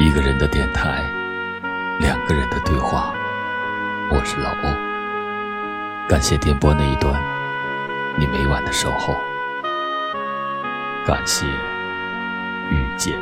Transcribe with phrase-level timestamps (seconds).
[0.00, 1.04] 一个人的电台，
[1.98, 3.12] 两个人的对话。
[4.10, 7.22] 我是老欧，感谢电波那一端
[8.16, 9.14] 你每晚的守候，
[11.06, 11.44] 感谢
[12.70, 13.14] 遇见。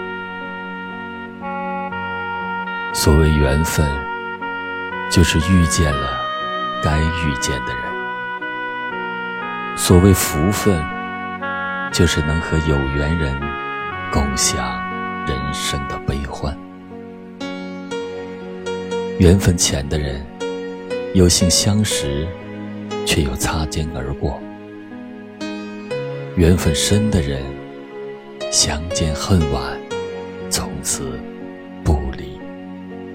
[2.95, 3.85] 所谓缘分，
[5.11, 6.21] 就是遇见了
[6.85, 7.82] 该遇见的人；
[9.76, 10.81] 所谓福分，
[11.90, 13.36] 就是能和有缘人
[14.13, 14.81] 共享
[15.26, 16.57] 人生的悲欢。
[19.18, 20.25] 缘分浅的人，
[21.13, 22.25] 有幸相识，
[23.04, 24.39] 却又擦肩而过；
[26.36, 27.43] 缘分深的人，
[28.53, 29.77] 相见恨晚，
[30.49, 31.18] 从此
[31.82, 32.39] 不离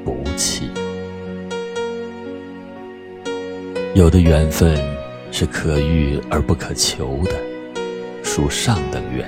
[0.04, 0.70] 不弃。
[3.94, 4.78] 有的缘分
[5.32, 7.32] 是可遇而不可求的，
[8.24, 9.26] 属上等缘；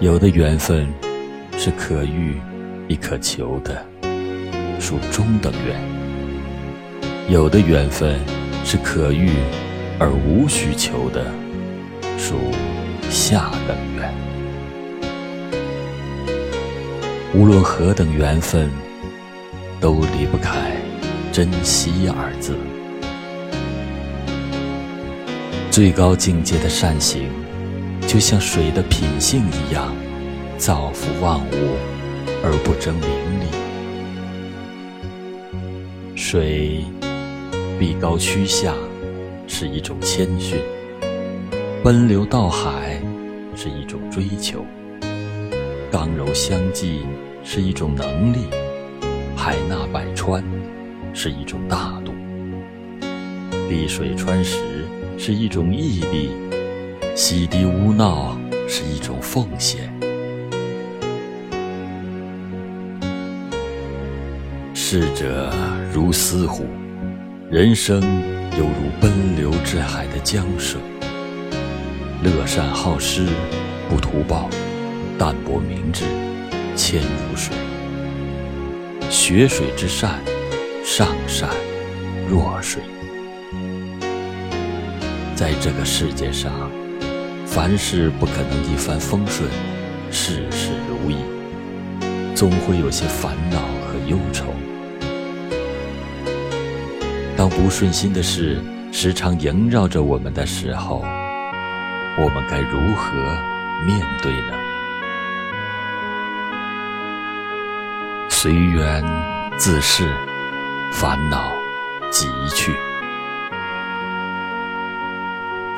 [0.00, 0.88] 有的缘分
[1.58, 2.40] 是可遇
[2.88, 3.89] 亦可求的。
[4.80, 5.78] 属中等缘，
[7.28, 8.18] 有的缘分
[8.64, 9.30] 是可遇
[9.98, 11.26] 而无需求的，
[12.18, 12.38] 属
[13.10, 14.12] 下等缘。
[17.34, 18.70] 无论何等缘分，
[19.80, 20.72] 都离不开
[21.30, 22.56] 珍惜二字。
[25.70, 27.28] 最高境界的善行，
[28.08, 29.94] 就像水的品性一样，
[30.56, 31.76] 造福万物
[32.42, 33.08] 而不争名
[33.40, 33.59] 利。
[36.22, 36.84] 水
[37.78, 38.74] 必高趋下，
[39.48, 40.58] 是一种谦逊；
[41.82, 43.00] 奔流到海，
[43.56, 44.58] 是一种追求；
[45.90, 47.00] 刚柔相济，
[47.42, 48.40] 是一种能力；
[49.34, 50.44] 海纳百川，
[51.14, 52.12] 是一种大度；
[53.70, 54.58] 碧水穿石，
[55.16, 56.28] 是一种毅力；
[57.16, 59.90] 洗涤污闹，是一种奉献。
[64.92, 65.52] 逝者
[65.94, 66.66] 如斯乎，
[67.48, 68.02] 人生
[68.58, 70.80] 犹如奔流至海的江水。
[72.24, 73.28] 乐善好施，
[73.88, 74.50] 不图报，
[75.16, 76.02] 淡泊明志，
[76.74, 77.54] 谦如水。
[79.08, 80.18] 学水之善，
[80.84, 81.48] 上善
[82.28, 82.82] 若水。
[85.36, 86.50] 在这个世界上，
[87.46, 89.48] 凡事不可能一帆风顺，
[90.10, 91.18] 事事如意，
[92.34, 94.49] 总会有些烦恼和忧愁。
[97.40, 98.62] 当不顺心的事
[98.92, 101.02] 时常萦绕着我们的时候，
[102.18, 103.14] 我们该如何
[103.86, 104.52] 面对呢？
[108.28, 109.02] 随缘
[109.56, 110.14] 自适，
[110.92, 111.50] 烦恼
[112.10, 112.76] 即去。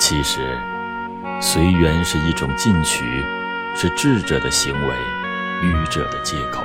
[0.00, 0.58] 其实，
[1.40, 3.04] 随缘是一种进取，
[3.76, 4.96] 是智者的行为，
[5.62, 6.64] 愚者的借口。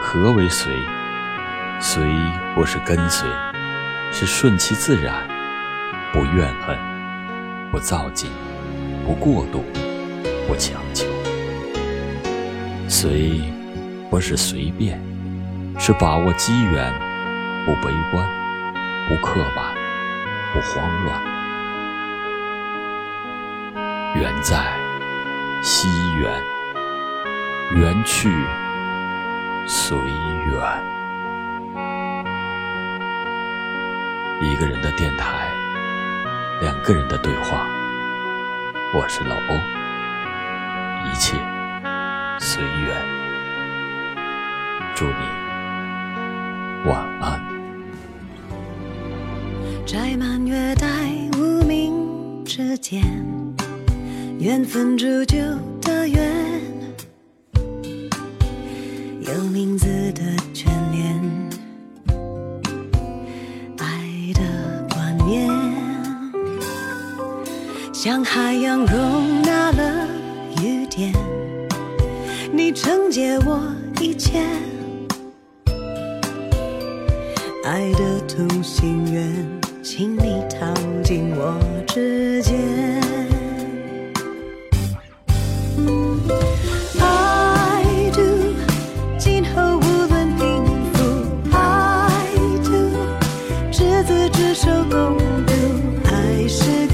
[0.00, 0.72] 何为随？
[1.78, 2.02] 随
[2.54, 3.28] 不是跟随，
[4.10, 5.14] 是顺其自然，
[6.12, 6.76] 不怨恨，
[7.70, 8.30] 不造进，
[9.06, 9.64] 不过度，
[10.48, 11.06] 不强求。
[12.88, 13.42] 随
[14.10, 15.00] 不是随便，
[15.78, 16.92] 是把握机缘，
[17.66, 18.26] 不悲观，
[19.08, 19.74] 不刻板，
[20.54, 21.20] 不慌乱。
[24.14, 24.56] 缘在，
[25.62, 25.88] 惜
[26.18, 26.30] 缘；
[27.74, 28.30] 缘去，
[29.66, 30.96] 随缘。
[34.42, 35.50] 一个人的电台，
[36.60, 37.66] 两个人的对话。
[38.92, 39.54] 我是老欧，
[41.08, 41.36] 一切
[42.38, 42.94] 随缘。
[44.94, 45.14] 祝你
[46.84, 47.40] 晚安。
[49.86, 50.86] 摘满月待
[51.38, 53.02] 无名指尖，
[54.38, 55.38] 缘分铸就
[55.80, 56.60] 的缘，
[59.22, 60.22] 有名字的
[60.52, 61.45] 眷恋。
[68.06, 70.06] 像海洋容纳了
[70.62, 71.12] 雨点，
[72.52, 73.60] 你承接我
[74.00, 74.38] 一切。
[77.64, 79.44] 爱的同心圆，
[79.82, 80.72] 请你靠
[81.02, 82.54] 近我指尖。
[87.00, 88.54] I do，
[89.18, 92.72] 今后无论贫富，I do，
[93.72, 95.52] 执子之手，共度
[96.04, 96.85] 海誓。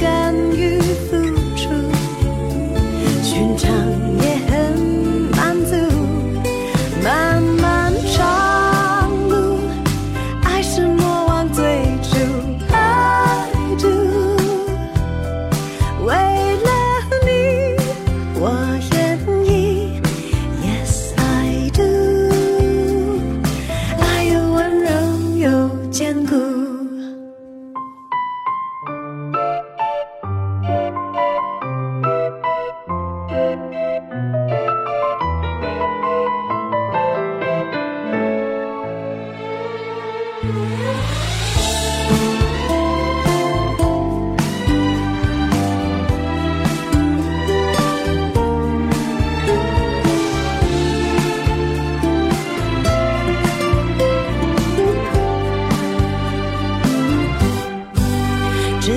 [40.42, 40.48] 这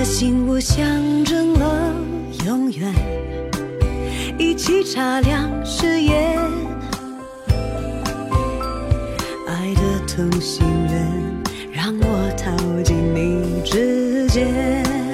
[0.04, 0.84] 信物象
[1.24, 1.94] 征了
[2.44, 2.92] 永远
[4.40, 6.40] 一起擦亮誓言。
[9.48, 11.35] 爱的同心圆
[11.76, 15.05] 让我逃进你指尖。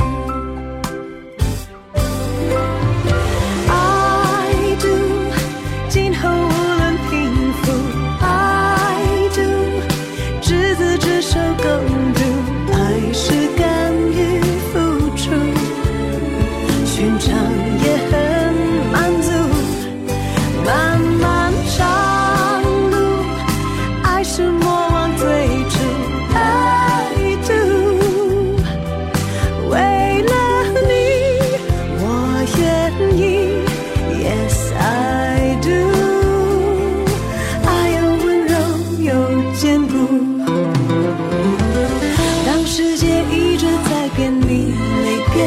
[42.45, 44.73] 当世界一直在变，你
[45.03, 45.37] 没变。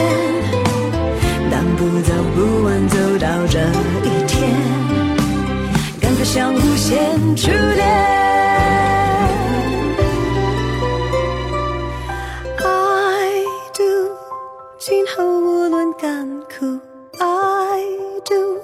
[1.51, 3.61] 当不早不晚走到这
[4.05, 4.51] 一天，
[6.01, 7.85] 感觉像无限初恋。
[12.59, 13.45] I
[13.75, 13.83] do，
[14.79, 16.79] 今后无论甘苦
[17.19, 17.83] ，I
[18.25, 18.59] do，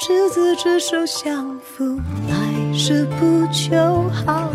[0.00, 1.98] 执子之手相扶，
[2.30, 4.50] 爱是不求好。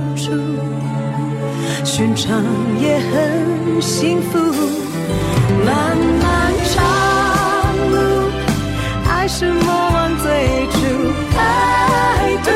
[2.01, 2.44] 寻常
[2.80, 4.39] 也很幸福。
[5.63, 6.81] 漫漫长
[7.92, 7.95] 路，
[9.07, 10.25] 爱是莫忘最
[10.71, 10.77] 初。
[11.38, 12.50] I do,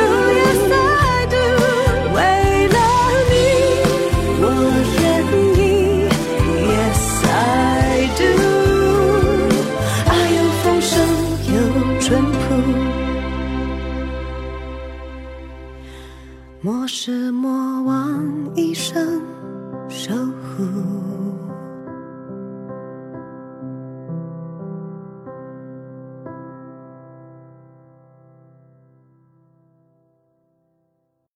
[17.35, 19.21] 莫忘，一生
[19.89, 21.25] 守护。